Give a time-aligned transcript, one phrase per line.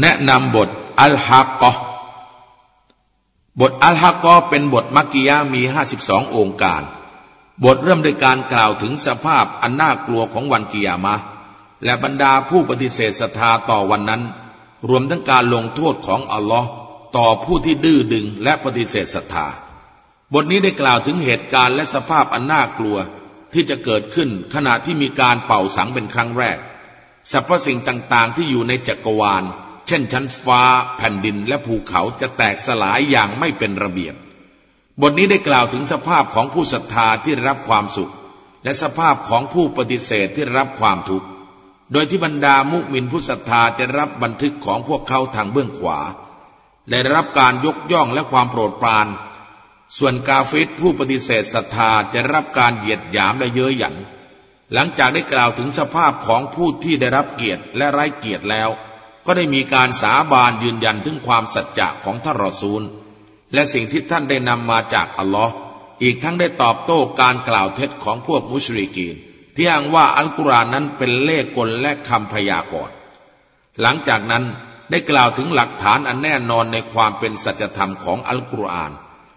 [0.00, 0.68] แนะนำบท
[1.00, 1.64] อัลฮักก
[3.60, 5.62] บทอัลฮักกเป็นบทมักกิยามี
[6.00, 6.82] 52องค์การ
[7.64, 11.14] บทเริ่มด้วยการกล่าวถึงสภาพอันน่ากลัวของวันกิยามะ
[11.84, 14.22] และบรรดาผู้ปฏิเสธศรัทธาต่อวันนั้น
[14.88, 16.68] รวมทั้งการลงโทษของอัลลอฮ์
[17.16, 19.46] ต่อผู้ที่ดื้อดึงและปฏิเสธศรัทธา
[20.32, 22.98] บทนี้ได้กล่าวถึงเหตุการณ์และสภาพอันน่ากลัว
[23.52, 26.58] ที่จะเกิดขึ้นขณะที่มีการเป่าสังเป็นครั้งแรก
[27.30, 29.44] สรรพสิ่งต่างๆที่อยู่ในจักรวาล
[29.90, 30.62] เช่นชั้นฟ้า
[30.96, 34.14] แผ่นดินและภูเขาจะแตกสลายอย่างไม่เป็นระเบียบ
[35.00, 38.12] บทนี้ได้กล่าวถึงสภาพของผู้ศรัทธาที่รับความสุข
[38.64, 41.26] และสภาพของผู้ปฏิเสธที่รับความทุกข์
[41.92, 45.98] โดยที่บรรดามุมินผู้ศรัทธาจะรับบันทึกของพวกเขาทางเบื้องขวา
[46.90, 49.06] ได้รับการยกย่องและความโปรดปราน
[49.98, 53.96] ส่วนกาฟิดผู้ปฏิเสธศรัทธาจะรับการเหยียดหยามและเย้ยหยัน
[54.72, 58.70] หลังจากได้กล่าวถึงสภาพของผู้ที่ได้รับเกียรติและไร้เกียรติแล้ว
[59.26, 62.82] ก็ได้มีการสาบานยืนยันถึงความสัจจะของท่านรอซูล
[63.54, 65.54] และสิ่งที่ท่านได้นำมาจากอัลลอฮ์
[66.02, 69.14] อีกทั้งได้ตอบโต้การกล่าวเท็จของพวกมุชริกีน
[69.54, 72.94] ที่อ้างว่าอัลกุรอานนั้นเป็นเลขกลและคำพยากรณ์
[73.80, 74.44] หลังจากนั้น
[74.90, 78.92] ได้กล่าวถึงหลักฐานอันแน่นอนในความเป็นสัจธรรมของอัลกุรอาน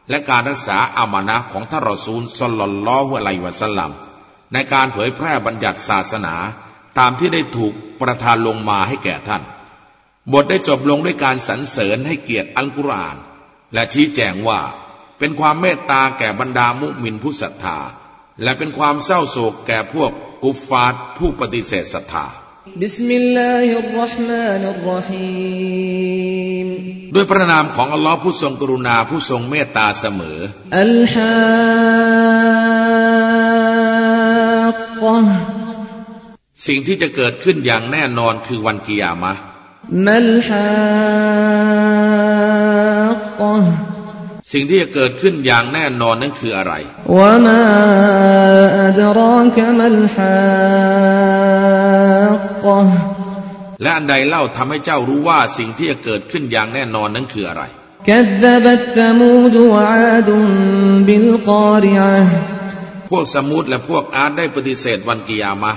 [0.10, 3.92] และการรักษาอามานะของท่านรอซูลสลลลลอฮุอะลัยวะสัลลัม
[4.54, 6.36] ในการเผยแพร่บัญญัติศาสนา
[7.00, 9.44] ตามที่ได้ถูกประทานลงมาให้แก่ท่าน
[10.32, 13.18] บทได้จบลงด้วยการสรรเสริญให้เกียรติอัลกุรอาน
[13.74, 14.62] และชี้แจงว่า
[15.20, 17.78] เป็นความเมตตาแก่บรรดามุมินผู้ศรัทธา
[18.44, 20.12] และเป็นความเศร้าโศกแก่พวก
[20.44, 22.26] กุฟฟาร์ผู้ปฏิเสธศรัทธา
[22.82, 25.28] بسم الله الرحمن الرحيم
[26.66, 30.40] ด้วยพระนามของอัลลอฮ์ผู้ทรงกรุณาผู้ทรงเมตตาเสมอ
[30.80, 31.34] อัลฮา
[34.80, 34.84] ก
[36.68, 39.34] สิ่งที่จะเกิดขึ้นอย่างแน่นอนคือวันกิยามะ
[40.07, 40.67] มัลฮา
[43.39, 43.43] ก
[44.53, 46.73] สิ่งที่จะเกิดขึ้นอย่างแน่นอนนั้นคืออะไร
[47.17, 47.61] วะมา
[48.81, 50.37] อัดรากมัลฮา
[52.65, 52.67] ก
[53.83, 57.65] และอันใดเล่าทำให้เจ้ารู้ว่าสิ่งที่จะเกิดขึ้นอย่างแน่นอนนั้นคืออะไร
[58.09, 60.31] كذبت ثمود وعاد
[61.07, 62.19] بالقارعة
[62.62, 62.62] พ
[63.14, 65.72] พวกสมุดและพวกอาร์ได้ปฏิเสธวันกิยามะ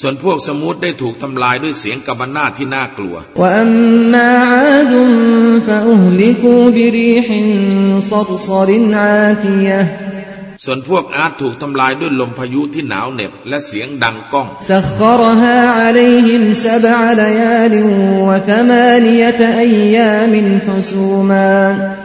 [0.00, 3.16] ส่วนพวกสมุดได้ถูกทำลายด้วยเสียงกำมนนาที่น่ากลัว
[10.64, 14.46] ส่วนพวกอาร์ถูกทำลายด้วยลมพายุที่หนาวเหน็บและเสียงดังก้อง
[21.90, 21.99] ส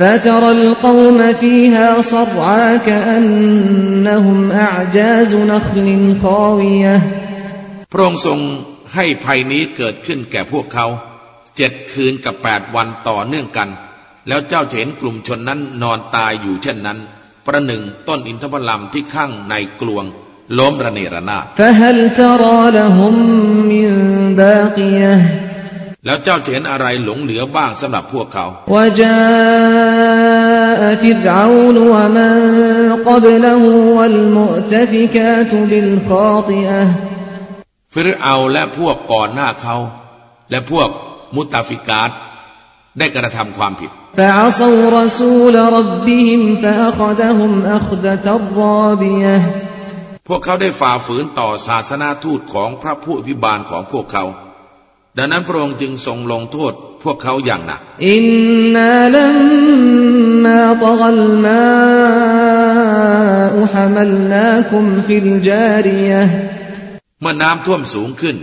[0.00, 6.96] فترى القوم فيها صرعا كأنهم أعجاز نخل خاوية
[7.92, 8.38] พระองค์ทรง
[8.94, 10.86] ให้ภัยนี้เกิดขึ้นแก่พวกเขา
[11.56, 13.68] เจ็ดคืนกับแปดวันต่อเนื่องกัน
[14.28, 16.98] แล้วเจ้าเห็นกลุ่มชนนั้นนอนตายอยู่เช่นนั้น
[17.46, 20.04] ประหนึ่งต้นอินทผลัมที่ข้างในกลวง
[20.58, 21.44] ล้มระเนระนาด
[26.06, 28.46] แล้วเจ้าเห็นอะไรหลงเหลือบ้างสำหรับพวกเขา
[37.93, 39.75] ฟิรเอาและพวกก่อนหน้าเขา
[40.49, 40.89] และพวก
[41.35, 42.09] มุตตาฟิกาต
[42.97, 43.91] ได้กระทำความผิด
[50.27, 54.23] พวกเขาได้ฝ่าฝืนต่อศาสนาทูตของพระผู้อภิบาลของพวกเขา
[55.21, 58.23] ดังนั้นพระองค์จึงทรงลงโทษพวกเขาอย่างหนัก อิน
[58.73, 59.37] นาลัม
[60.43, 61.63] มาตกัลมา
[63.57, 66.23] อุฮมัลนาคุมฟิลจาริยะ
[67.21, 68.35] เมื่อน้ำท่วมสูงขึ้น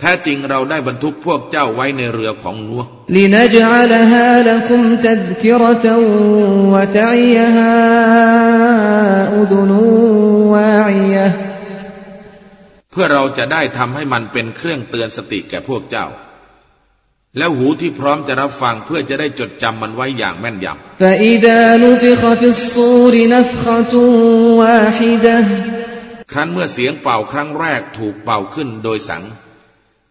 [0.00, 2.82] แท้จริงเราได้บรรทุกพวกเจ้าไว้ในเรือของนัว
[3.16, 5.86] ลินจอัลฮาลคุมตัดกิรต
[6.72, 7.72] วะตัยฮา
[9.34, 9.72] อุดุน
[10.52, 16.06] วาอิยะเพื่อเราจะได้ทำให้มันเป็นเครื่องเตือนสติแก่พวกเจ้า
[17.38, 21.00] แล้วหูที่พร้อมจะรับฟังเพื่อจะได้จดจำมันไว้อย่างแม่นยำ
[26.32, 29.22] ครั้นเมื่อเสียงเป่าครั้งแรกถูกเป่าขึ้นโดยสัง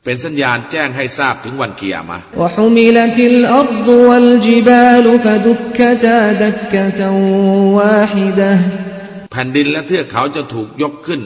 [0.03, 2.17] เป็นสัญญาณแจ้งให้ทราบถึงวันเกียรมา
[9.31, 11.21] แผ่นดินและเทือกเขาจะถูกยกขึ้น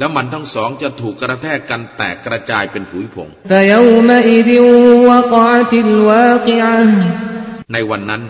[0.00, 3.28] ล้วมันทั้งสองจะถูกกระแทกกันแตกกระจายเป็นผุยผง
[7.72, 8.22] ในวันนั้น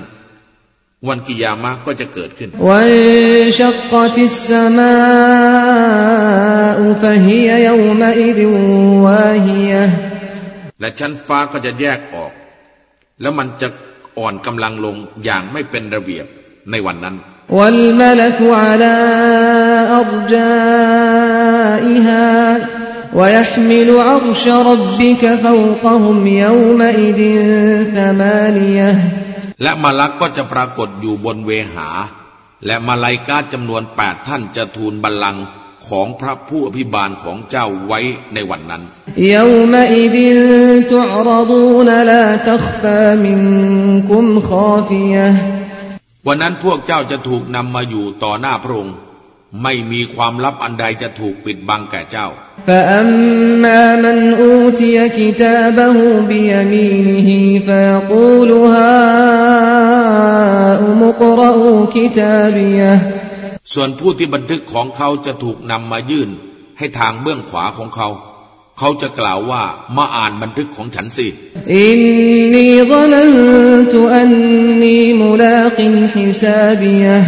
[1.08, 4.78] วันกิยามะก็จะเกิดขึ้น وانشقت السماء
[7.02, 8.40] فهي يومئذ
[9.04, 9.84] واهية
[10.80, 12.32] และชั้นฟ้าก็จะแยกออก
[13.20, 13.68] แล้วมันจะ
[14.18, 16.26] อ่อนกำลังลงอย่างไม่เป็นระเบียบ
[16.70, 17.16] ในวันนั้น
[17.58, 18.96] والملك على
[21.50, 22.58] أرجائها
[23.14, 27.20] ويحمل عرش ربك فوقهم يومئذ
[27.96, 28.92] ثمانية
[29.62, 31.88] และมาลักก็จะปรากฏอยู่บนเวหา
[32.66, 35.44] และมาลายกาจำนวนแปดท่านจะทูลบัลลังก์
[35.88, 38.00] ของพระผู้อภิบาลของเจ้าไว้
[38.34, 38.82] ในวันนั้น
[39.34, 40.16] يومئذ
[40.94, 45.28] تعرضون لا تخفى منكم خافية
[46.26, 48.96] วันนั้นพวกเจ้าจะถูกนำมาอยู่ต่อหน้าพระองค์
[49.62, 52.28] ไม่มีความลับอันใดจะถูกปิดบังแก่เจ้า
[52.68, 57.30] فأما من أوتي كتابه بيمينه
[57.66, 59.78] فيقول هاؤم
[61.12, 62.94] اقرءوا كتابيه
[63.72, 66.30] ส่วนผู้ที่บันทึกของเขาจะถูกนำมายื่น
[66.78, 68.08] ให้ทางเบื้องขวาของเขา
[68.78, 69.62] เขาจะกล่าวว่า
[69.96, 71.26] มาอ่านบันทึกของฉันสิ
[71.86, 75.78] إني ظننت أني ملاق
[76.14, 77.22] حسابيه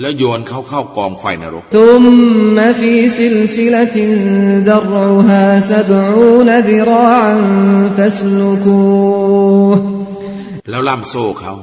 [0.00, 9.89] แล้วโยนเขาเข้ากองไฟนรกแล้ว
[10.70, 11.54] แล้วล่ามโซ่เขา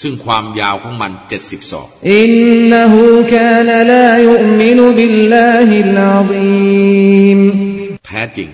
[0.00, 2.32] ซึ่งความยาวของมันเจ็ดสิบสองอิน
[2.70, 7.40] นหูกานลายุมินุบิลลาฮิลอาซีม
[8.06, 8.48] แท้จริง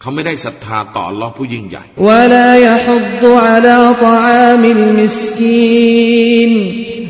[0.00, 6.52] เขาไม่ได้ศรัทธาต่อลอผู้ยิ่งใหญ่วลายหุดอาลาตอามิลมิสกีน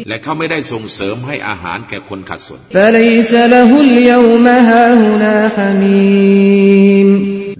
[0.08, 2.60] และเขาไม่ได้ส่งเสริมให้อาหารแก่คนขัดสน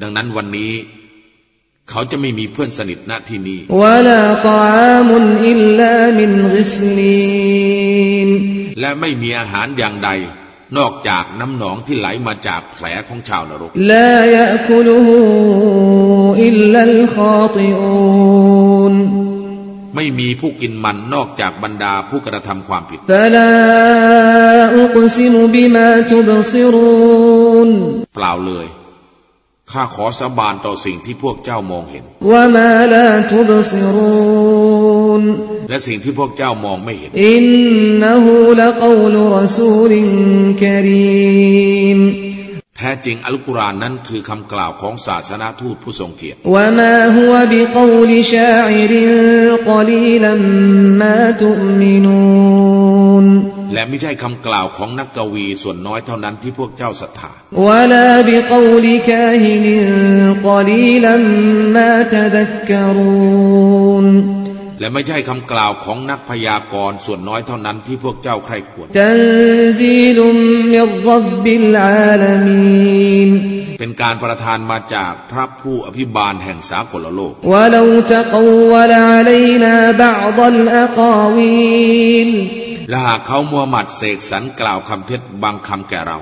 [0.02, 0.72] ดังนั้นวันนี้
[1.90, 3.60] เขาจะไม่มีเพื่อนสนิทณที่นี้
[8.80, 10.10] และไม่มีอาหารอย่างใด
[10.78, 13.72] นอกจากน้ำหนองที่ไหลมาจากแผลของชาวนรก
[19.96, 22.98] ไม่มีผู้กินมันนอกจากบรรดาผู้กระทำความผิด
[28.14, 28.66] เปล่าเลย
[29.72, 32.04] ข้าขอสาบานต่อสิ่งที่พวกเจ้ามองเห็น
[35.68, 37.46] และสิ่งที่พวกเจ้ามองไม่เห็น อิน
[38.02, 40.18] นหูละกลรสูลิน
[40.62, 42.00] กรีม
[42.76, 52.85] แท้จริงอัลกุรอานนั้นคือคำกล่าวของศาสนาทูตผู้ทรงเกียรติและ
[53.72, 57.32] และไม่ใช่คำกล่าวของนักกวีส่วนน้อยเท่านั้นที่พวกเจ้าศรัทธา
[64.80, 68.86] และไม่ใช่คำกล่าวของนักพยากรณ์ส่วนน้อยเท่านั้นที่พวกเจ้าใครควร
[73.80, 78.34] เป็นการประทานมาจากพระผู้อภิบาลแห่งสากลโลก วะลาตะก
[78.70, 82.30] วลอะลัยนาบะอฎลอะกาวีน
[82.88, 86.18] และหากเขามัวหมัดเสกสรรกล่าวคำเท็จบางคำแก่เรา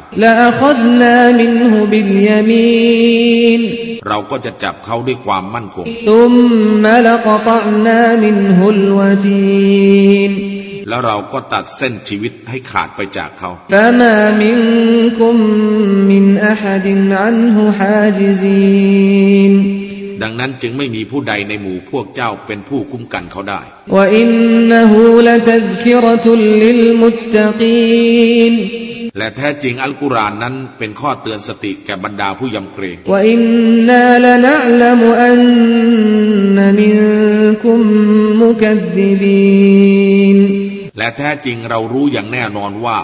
[4.09, 5.87] เราก็จะจับเขาด้วยความมั่นคง
[10.89, 13.51] แล้วเราก็ตัดเส้นชีวิตให้ขาดไปจากเขา
[14.43, 14.61] มิน
[15.21, 15.37] กุม
[16.11, 19.84] มินอะฮดินอันฮุฮาจิซีน
[20.23, 23.61] ดังนั้นจึงไม่มีผู้ใดในหมู่พวกเจ้าเป็นผู้คุ้มกันเขาได้
[29.19, 32.97] และแท้จริงอัลกุรอานนั้นเป็นข้อเตือนสติแก่บรรดาผู้ยำเกรง
[40.99, 42.99] และแท้จริงเรารู้อย่างแน่นอนว่า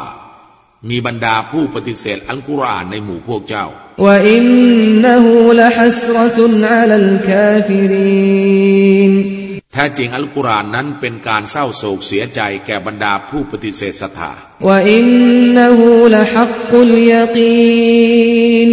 [0.91, 3.67] มีบรรดาผู้ปฏิเสธอัลกุรอานในหมู่พวกเจ้า
[4.00, 8.66] وإنه لحسرة على الكافرين
[9.74, 14.32] แท้จริงอัลกุรอานนั้นเป็นการเศร้าโศกเสียใจแก่บรรดาผู้ปฏิเสธศรัทธา
[14.68, 15.80] وإنه
[16.16, 18.72] لحق اليقين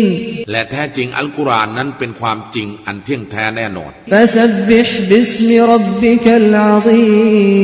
[0.51, 7.63] และแท้จริงอัลกุรอานนั้นเป็นความจริงอันเที่ยงแท้แน่นอน فسبح باسم ربك العظيم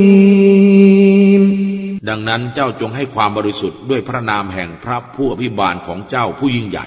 [2.09, 6.87] ดังนั้นเจ้าจงให้ความบริสุทธิ์ด้วยพระนามแห่งพระผู้อภิบาลของเจ้าผู้ยิ่งใหญ่